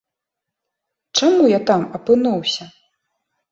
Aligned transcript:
Чаму 1.19 1.43
я 1.53 1.59
там 1.69 1.81
апынуўся? 2.01 2.63